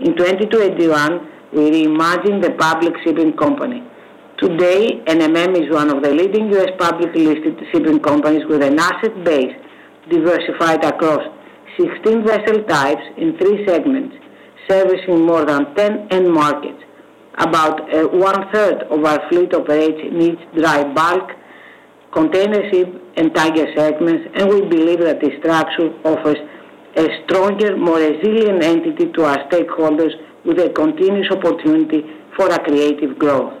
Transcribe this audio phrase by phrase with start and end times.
[0.00, 3.82] In 2021, we reimagined the public shipping company.
[4.38, 6.70] Today, NMM is one of the leading U.S.
[6.78, 9.56] publicly listed shipping companies with an asset base
[10.08, 11.22] diversified across
[11.80, 14.14] 16 vessel types in three segments,
[14.70, 16.78] servicing more than 10 end markets.
[17.38, 21.32] About uh, one-third of our fleet operates in each dry bulk,
[22.12, 22.86] container ship,
[23.16, 26.38] and tanker segments, and we believe that this structure offers
[26.96, 30.12] a stronger, more resilient entity to our stakeholders
[30.44, 32.02] with a continuous opportunity
[32.36, 33.54] for accretive growth.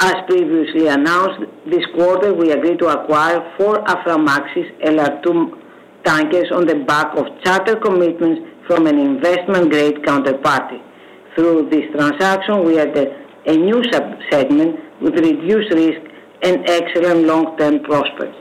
[0.00, 5.60] As previously announced, this quarter we agreed to acquire four Aframaxes LR2
[6.04, 10.80] tankers on the back of charter commitments from an investment-grade counterparty.
[11.34, 13.08] Through this transaction, we added
[13.46, 16.00] a new sub-segment with reduced risk
[16.42, 18.38] and excellent long-term prospects.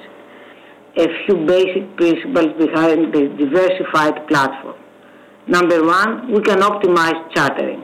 [0.97, 4.75] A few basic principles behind this diversified platform.
[5.47, 7.83] Number one, we can optimize chartering.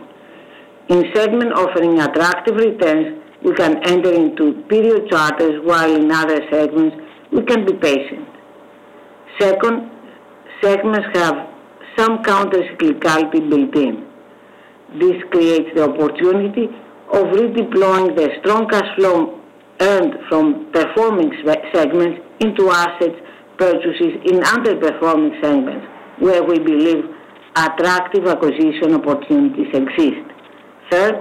[0.90, 6.96] In segment offering attractive returns, we can enter into period charters, while in other segments,
[7.32, 8.28] we can be patient.
[9.40, 9.92] Second,
[10.62, 11.36] segments have
[11.96, 14.08] some counter-cyclicality built in.
[15.00, 16.66] This creates the opportunity
[17.12, 19.40] of redeploying the strong cash flow
[19.82, 21.32] earned from performing
[21.74, 23.20] segments into assets
[23.58, 25.86] purchases in underperforming segments,
[26.20, 27.04] where we believe
[27.56, 30.26] attractive acquisition opportunities exist.
[30.90, 31.16] Third,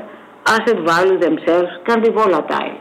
[0.46, 2.78] asset values themselves can be volatile.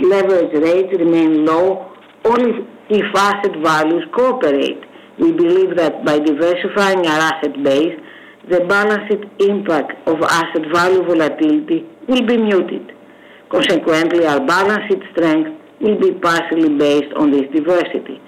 [0.00, 1.92] Leverage rates remain low
[2.24, 4.82] only if asset values cooperate.
[5.18, 7.98] We believe that by diversifying our asset base,
[8.48, 12.92] the balanced impact of asset value volatility will be muted.
[13.50, 18.20] Consequently, our balance sheet strength will be partially based on this diversity.